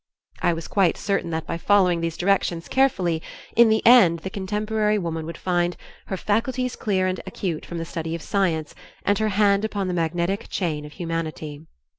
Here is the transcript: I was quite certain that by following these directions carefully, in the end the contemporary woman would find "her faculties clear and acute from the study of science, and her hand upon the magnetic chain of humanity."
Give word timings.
I 0.41 0.53
was 0.53 0.67
quite 0.67 0.97
certain 0.97 1.29
that 1.29 1.45
by 1.45 1.59
following 1.59 2.01
these 2.01 2.17
directions 2.17 2.67
carefully, 2.67 3.21
in 3.55 3.69
the 3.69 3.85
end 3.85 4.21
the 4.21 4.31
contemporary 4.31 4.97
woman 4.97 5.27
would 5.27 5.37
find 5.37 5.77
"her 6.07 6.17
faculties 6.17 6.75
clear 6.75 7.05
and 7.05 7.21
acute 7.27 7.67
from 7.67 7.77
the 7.77 7.85
study 7.85 8.15
of 8.15 8.23
science, 8.23 8.73
and 9.05 9.19
her 9.19 9.29
hand 9.29 9.63
upon 9.63 9.87
the 9.87 9.93
magnetic 9.93 10.49
chain 10.49 10.85
of 10.85 10.93
humanity." 10.93 11.61